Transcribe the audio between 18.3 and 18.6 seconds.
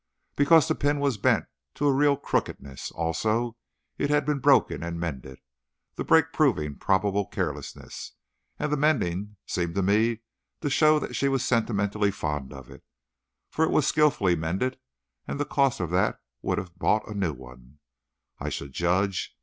I